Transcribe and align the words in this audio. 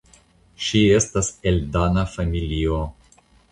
Ŝi 0.67 0.81
estas 1.01 1.29
el 1.53 1.61
dana 1.77 2.07
familio. 2.17 2.83